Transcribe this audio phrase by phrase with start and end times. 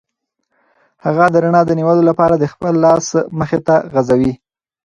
[1.05, 3.07] هغه د رڼا د نیولو لپاره خپل لاس
[3.39, 4.33] مخې ته غځوي.